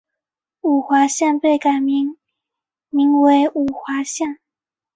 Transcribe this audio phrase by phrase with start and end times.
[0.63, 2.17] 五华县被改名
[2.89, 4.39] 名为五华县。